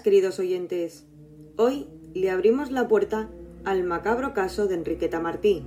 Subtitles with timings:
[0.00, 1.06] queridos oyentes.
[1.56, 3.30] Hoy le abrimos la puerta
[3.64, 5.64] al macabro caso de Enriqueta Martí,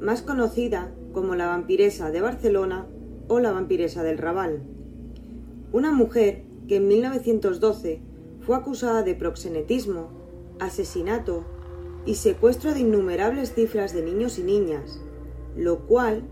[0.00, 2.86] más conocida como la vampiresa de Barcelona
[3.28, 4.62] o la vampiresa del Raval.
[5.72, 8.00] Una mujer que en 1912
[8.40, 10.10] fue acusada de proxenetismo,
[10.58, 11.44] asesinato
[12.06, 15.00] y secuestro de innumerables cifras de niños y niñas,
[15.56, 16.22] lo cual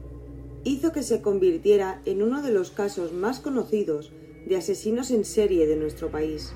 [0.65, 4.13] hizo que se convirtiera en uno de los casos más conocidos
[4.47, 6.55] de asesinos en serie de nuestro país.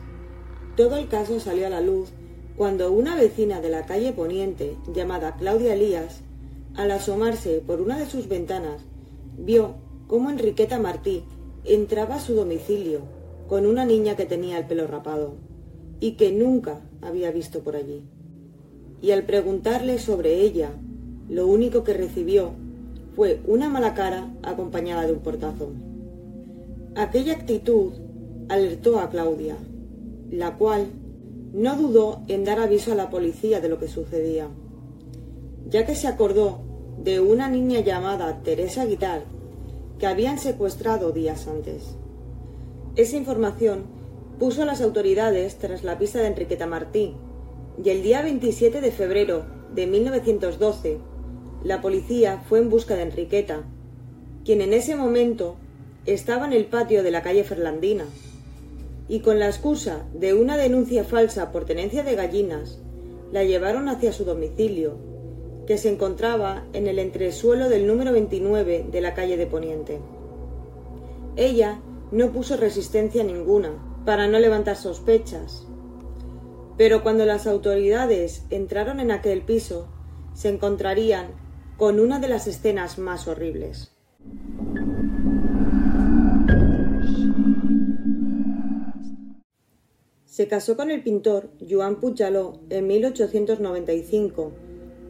[0.76, 2.08] Todo el caso salió a la luz
[2.56, 6.20] cuando una vecina de la calle Poniente, llamada Claudia Elías,
[6.74, 8.82] al asomarse por una de sus ventanas,
[9.36, 9.74] vio
[10.06, 11.24] cómo Enriqueta Martí
[11.64, 13.00] entraba a su domicilio
[13.48, 15.34] con una niña que tenía el pelo rapado
[16.00, 18.02] y que nunca había visto por allí.
[19.02, 20.70] Y al preguntarle sobre ella,
[21.28, 22.52] lo único que recibió
[23.14, 25.70] fue una mala cara acompañada de un portazo.
[26.94, 27.92] Aquella actitud
[28.48, 29.56] alertó a Claudia,
[30.32, 30.86] la cual
[31.52, 34.48] no dudó en dar aviso a la policía de lo que sucedía,
[35.68, 36.62] ya que se acordó
[36.98, 39.24] de una niña llamada Teresa Guitar
[39.98, 41.96] que habían secuestrado días antes.
[42.96, 43.84] Esa información
[44.38, 47.14] puso a las autoridades tras la pista de Enriqueta Martí,
[47.82, 49.44] y el día 27 de febrero
[49.74, 50.98] de 1912
[51.62, 53.64] la policía fue en busca de Enriqueta,
[54.44, 55.56] quien en ese momento
[56.06, 58.04] estaba en el patio de la calle Ferlandina,
[59.08, 62.80] y con la excusa de una denuncia falsa por tenencia de gallinas,
[63.30, 64.96] la llevaron hacia su domicilio,
[65.66, 70.00] que se encontraba en el entresuelo del número 29 de la calle de Poniente.
[71.36, 73.72] Ella no puso resistencia ninguna,
[74.04, 75.66] para no levantar sospechas.
[76.76, 79.88] Pero cuando las autoridades entraron en aquel piso,
[80.34, 81.28] se encontrarían
[81.76, 83.92] con una de las escenas más horribles.
[90.32, 94.52] Se casó con el pintor Joan Puigdaló en 1895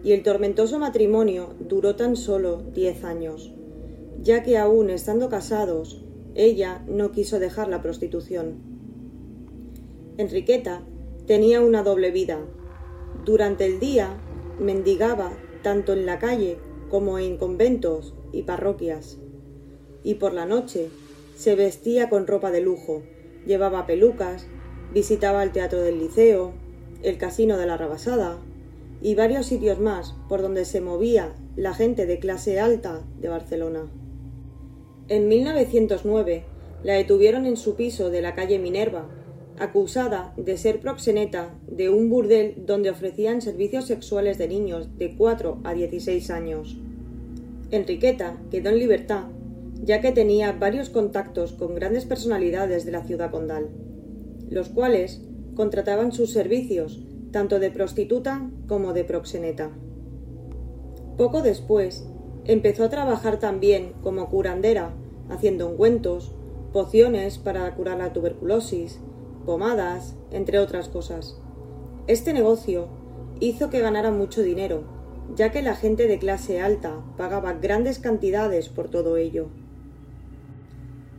[0.03, 3.55] y el tormentoso matrimonio duró tan solo diez años,
[4.21, 8.57] ya que aún estando casados, ella no quiso dejar la prostitución.
[10.17, 10.83] Enriqueta
[11.25, 12.41] tenía una doble vida.
[13.25, 14.21] Durante el día
[14.59, 16.59] mendigaba tanto en la calle
[16.91, 19.19] como en conventos y parroquias.
[20.03, 20.91] Y por la noche
[21.37, 23.05] se vestía con ropa de lujo,
[23.47, 24.49] llevaba pelucas,
[24.93, 26.53] visitaba el teatro del liceo,
[27.03, 28.39] el casino de la Rabasada
[29.01, 33.91] y varios sitios más por donde se movía la gente de clase alta de Barcelona.
[35.09, 36.45] En 1909
[36.85, 39.09] la detuvieron en su piso de la calle Minerva,
[39.59, 45.61] acusada de ser proxeneta de un burdel donde ofrecían servicios sexuales de niños de 4
[45.65, 46.79] a 16 años.
[47.71, 49.25] Enriqueta quedó en libertad,
[49.83, 53.69] ya que tenía varios contactos con grandes personalidades de la ciudad condal,
[54.53, 55.23] los cuales
[55.55, 57.01] contrataban sus servicios
[57.33, 59.71] tanto de prostituta como de proxeneta.
[61.17, 62.07] Poco después,
[62.45, 64.95] empezó a trabajar también como curandera,
[65.31, 66.33] haciendo ungüentos,
[66.73, 69.01] pociones para curar la tuberculosis,
[69.47, 71.39] pomadas, entre otras cosas.
[72.07, 72.89] Este negocio
[73.41, 74.85] hizo que ganara mucho dinero,
[75.35, 79.49] ya que la gente de clase alta pagaba grandes cantidades por todo ello.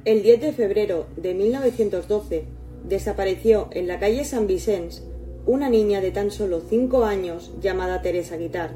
[0.05, 2.45] El 10 de febrero de 1912
[2.83, 5.03] desapareció en la calle San Vicens
[5.45, 8.75] una niña de tan solo cinco años llamada Teresa Guitart.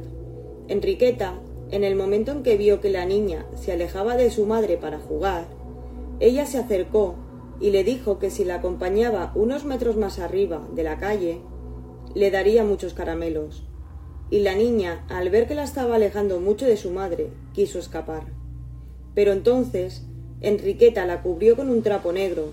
[0.68, 1.40] Enriqueta,
[1.72, 5.00] en el momento en que vio que la niña se alejaba de su madre para
[5.00, 5.46] jugar,
[6.19, 7.16] ella se acercó
[7.59, 11.40] y le dijo que si la acompañaba unos metros más arriba de la calle,
[12.16, 13.63] le daría muchos caramelos.
[14.29, 18.23] Y la niña, al ver que la estaba alejando mucho de su madre, quiso escapar.
[19.13, 20.06] Pero entonces
[20.41, 22.51] Enriqueta la cubrió con un trapo negro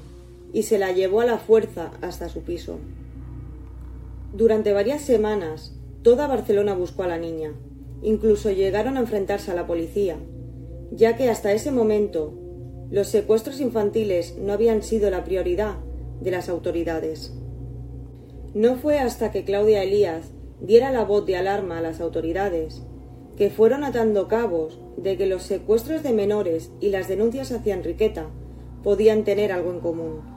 [0.54, 2.78] y se la llevó a la fuerza hasta su piso.
[4.32, 7.52] Durante varias semanas, toda Barcelona buscó a la niña.
[8.02, 10.16] Incluso llegaron a enfrentarse a la policía,
[10.92, 12.32] ya que hasta ese momento
[12.90, 15.76] los secuestros infantiles no habían sido la prioridad
[16.20, 17.32] de las autoridades.
[18.54, 20.30] No fue hasta que Claudia Elías
[20.60, 22.82] diera la voz de alarma a las autoridades
[23.36, 28.28] que fueron atando cabos de que los secuestros de menores y las denuncias hacia Enriqueta
[28.84, 30.33] podían tener algo en común.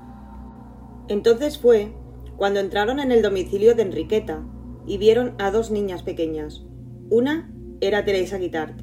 [1.08, 1.92] Entonces fue
[2.38, 4.44] cuando entraron en el domicilio de Enriqueta
[4.86, 6.64] y vieron a dos niñas pequeñas.
[7.10, 7.52] Una
[7.82, 8.82] era Teresa Guitart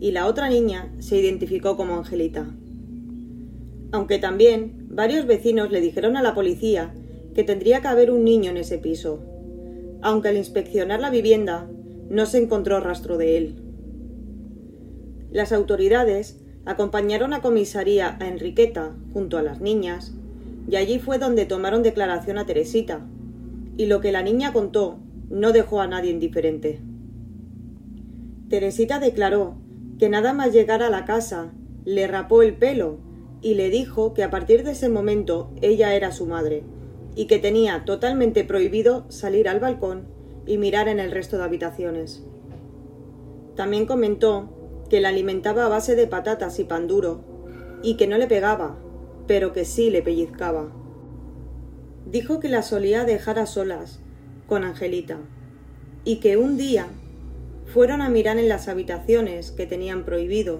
[0.00, 2.46] y la otra niña se identificó como Angelita
[3.92, 6.94] aunque también varios vecinos le dijeron a la policía
[7.34, 9.20] que tendría que haber un niño en ese piso,
[10.02, 11.68] aunque al inspeccionar la vivienda
[12.08, 13.54] no se encontró rastro de él.
[15.30, 20.14] Las autoridades acompañaron a comisaría a Enriqueta junto a las niñas,
[20.68, 23.06] y allí fue donde tomaron declaración a Teresita,
[23.76, 24.98] y lo que la niña contó
[25.30, 26.80] no dejó a nadie indiferente.
[28.48, 29.54] Teresita declaró
[29.98, 31.52] que nada más llegar a la casa
[31.84, 32.98] le rapó el pelo
[33.42, 36.64] y le dijo que a partir de ese momento ella era su madre
[37.14, 40.08] y que tenía totalmente prohibido salir al balcón
[40.46, 42.24] y mirar en el resto de habitaciones.
[43.56, 44.48] También comentó
[44.88, 47.20] que la alimentaba a base de patatas y pan duro
[47.82, 48.78] y que no le pegaba,
[49.30, 50.72] pero que sí le pellizcaba.
[52.04, 54.00] Dijo que la solía dejar a solas
[54.48, 55.18] con Angelita
[56.02, 56.88] y que un día
[57.66, 60.58] fueron a mirar en las habitaciones que tenían prohibido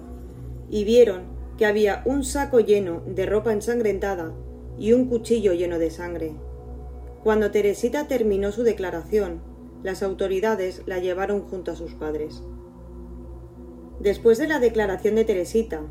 [0.69, 1.23] y vieron
[1.57, 4.31] que había un saco lleno de ropa ensangrentada
[4.79, 6.31] y un cuchillo lleno de sangre.
[7.25, 9.41] Cuando Teresita terminó su declaración,
[9.83, 12.41] las autoridades la llevaron junto a sus padres.
[13.99, 15.81] Después de la declaración de Teresita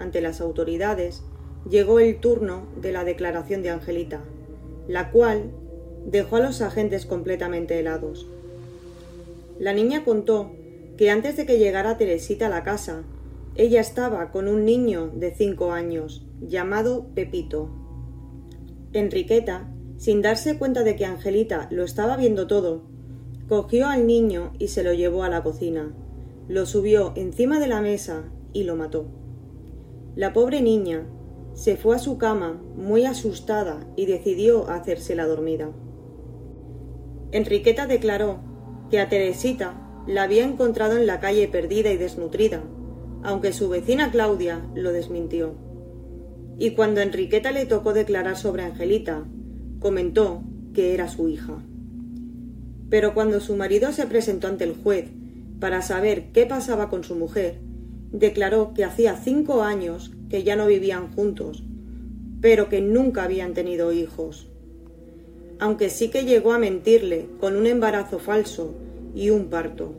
[0.00, 1.22] ante las autoridades,
[1.68, 4.22] llegó el turno de la declaración de Angelita,
[4.88, 5.50] la cual
[6.06, 8.28] dejó a los agentes completamente helados.
[9.58, 10.52] La niña contó
[10.96, 13.02] que antes de que llegara Teresita a la casa,
[13.56, 17.70] ella estaba con un niño de cinco años, llamado Pepito.
[18.92, 22.82] Enriqueta, sin darse cuenta de que Angelita lo estaba viendo todo,
[23.48, 25.94] cogió al niño y se lo llevó a la cocina,
[26.48, 29.06] lo subió encima de la mesa y lo mató.
[30.16, 31.06] La pobre niña
[31.54, 35.70] se fue a su cama muy asustada y decidió hacerse la dormida.
[37.30, 38.38] Enriqueta declaró
[38.90, 42.62] que a Teresita la había encontrado en la calle perdida y desnutrida,
[43.22, 45.54] aunque su vecina Claudia lo desmintió.
[46.58, 49.24] Y cuando Enriqueta le tocó declarar sobre Angelita,
[49.80, 50.42] comentó
[50.72, 51.64] que era su hija.
[52.90, 55.06] Pero cuando su marido se presentó ante el juez
[55.58, 57.60] para saber qué pasaba con su mujer,
[58.12, 61.62] declaró que hacía cinco años que ya no vivían juntos,
[62.40, 64.48] pero que nunca habían tenido hijos.
[65.60, 68.74] Aunque sí que llegó a mentirle con un embarazo falso
[69.14, 69.94] y un parto.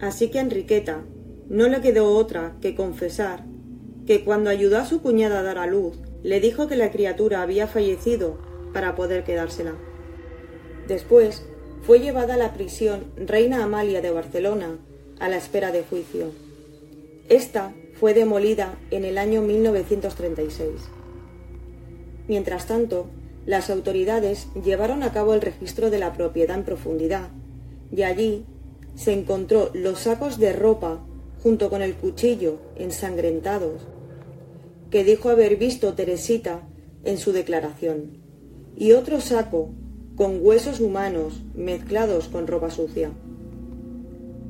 [0.00, 1.04] Así que a Enriqueta
[1.50, 3.44] no le quedó otra que confesar
[4.06, 7.42] que cuando ayudó a su cuñada a dar a luz, le dijo que la criatura
[7.42, 8.38] había fallecido
[8.72, 9.74] para poder quedársela.
[10.88, 11.44] Después
[11.82, 14.78] fue llevada a la prisión Reina Amalia de Barcelona
[15.20, 16.30] a la espera de juicio.
[17.28, 20.72] Esta fue demolida en el año 1936.
[22.26, 23.06] Mientras tanto,
[23.46, 27.28] las autoridades llevaron a cabo el registro de la propiedad en profundidad
[27.92, 28.44] y allí
[28.96, 30.98] se encontró los sacos de ropa
[31.44, 33.82] junto con el cuchillo ensangrentados
[34.90, 36.66] que dijo haber visto Teresita
[37.04, 38.18] en su declaración
[38.74, 39.68] y otro saco
[40.16, 43.12] con huesos humanos mezclados con ropa sucia.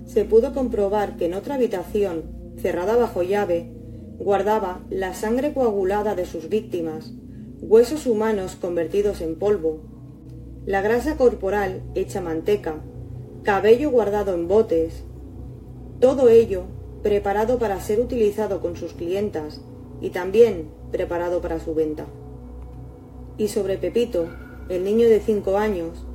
[0.06, 3.70] Se pudo comprobar que en otra habitación, cerrada bajo llave,
[4.18, 7.12] guardaba la sangre coagulada de sus víctimas,
[7.60, 9.80] huesos humanos convertidos en polvo,
[10.66, 12.76] la grasa corporal hecha manteca,
[13.42, 15.04] cabello guardado en botes,
[16.00, 16.64] todo ello
[17.02, 19.60] preparado para ser utilizado con sus clientas
[20.00, 22.06] y también preparado para su venta.
[23.38, 24.28] Y sobre Pepito,
[24.68, 26.06] el niño de cinco años,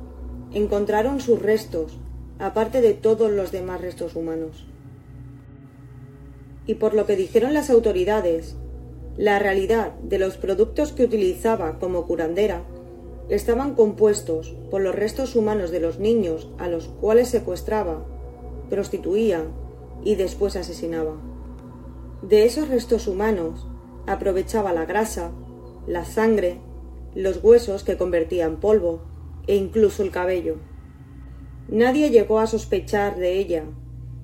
[0.52, 1.98] encontraron sus restos,
[2.38, 4.66] aparte de todos los demás restos humanos.
[6.68, 8.54] Y por lo que dijeron las autoridades,
[9.16, 12.62] la realidad de los productos que utilizaba como curandera
[13.30, 18.04] estaban compuestos por los restos humanos de los niños a los cuales secuestraba,
[18.68, 19.44] prostituía
[20.04, 21.16] y después asesinaba.
[22.22, 23.66] De esos restos humanos
[24.06, 25.30] aprovechaba la grasa,
[25.86, 26.60] la sangre,
[27.14, 29.00] los huesos que convertía en polvo
[29.46, 30.56] e incluso el cabello.
[31.68, 33.64] Nadie llegó a sospechar de ella,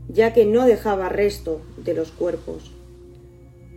[0.08, 2.72] ya que no dejaba resto de los cuerpos.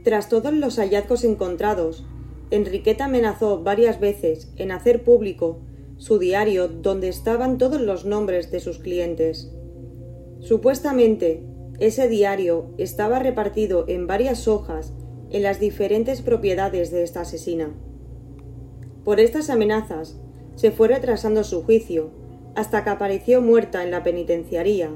[0.03, 2.05] Tras todos los hallazgos encontrados,
[2.49, 5.59] Enriqueta amenazó varias veces en hacer público
[5.97, 9.51] su diario donde estaban todos los nombres de sus clientes.
[10.39, 11.43] Supuestamente,
[11.79, 14.93] ese diario estaba repartido en varias hojas
[15.29, 17.71] en las diferentes propiedades de esta asesina.
[19.03, 20.17] Por estas amenazas
[20.55, 22.11] se fue retrasando su juicio
[22.55, 24.91] hasta que apareció muerta en la penitenciaría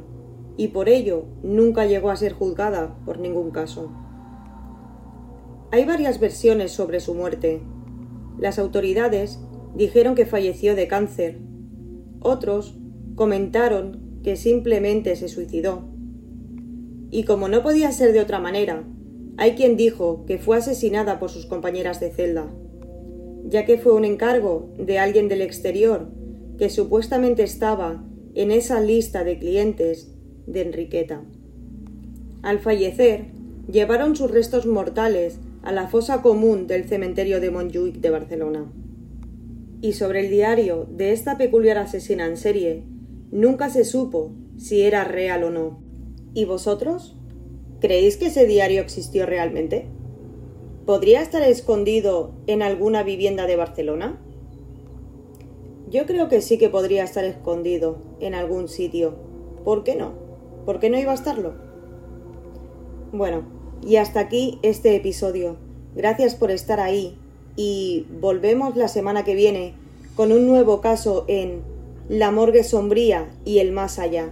[0.62, 3.92] y por ello nunca llegó a ser juzgada por ningún caso.
[5.72, 7.64] Hay varias versiones sobre su muerte.
[8.38, 9.40] Las autoridades
[9.74, 11.40] dijeron que falleció de cáncer.
[12.20, 12.78] Otros
[13.16, 15.90] comentaron que simplemente se suicidó.
[17.10, 18.84] Y como no podía ser de otra manera,
[19.38, 22.54] hay quien dijo que fue asesinada por sus compañeras de celda,
[23.46, 26.12] ya que fue un encargo de alguien del exterior
[26.60, 31.22] que supuestamente estaba en esa lista de clientes de Enriqueta.
[32.42, 33.26] Al fallecer,
[33.72, 38.72] llevaron sus restos mortales a la fosa común del cementerio de Montjuic de Barcelona.
[39.82, 42.84] Y sobre el diario de esta peculiar asesina en serie,
[43.32, 45.80] nunca se supo si era real o no.
[46.34, 47.16] ¿Y vosotros?
[47.80, 49.88] ¿Creéis que ese diario existió realmente?
[50.86, 54.20] ¿Podría estar escondido en alguna vivienda de Barcelona?
[55.90, 59.16] Yo creo que sí que podría estar escondido en algún sitio.
[59.64, 60.14] ¿Por qué no?
[60.66, 61.54] ¿Por qué no iba a estarlo?
[63.12, 63.44] Bueno,
[63.86, 65.58] y hasta aquí este episodio.
[65.96, 67.18] Gracias por estar ahí
[67.56, 69.74] y volvemos la semana que viene
[70.16, 71.64] con un nuevo caso en
[72.10, 74.30] La morgue sombría y el más allá.